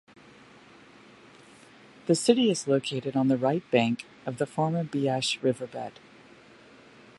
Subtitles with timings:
[2.07, 5.99] The city is located on the right bank of the former Beas River bed.